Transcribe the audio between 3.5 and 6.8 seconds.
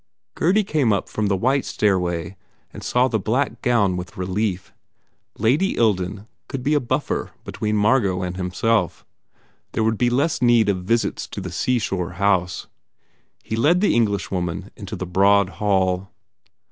gown with relief. Lady Ilden could be a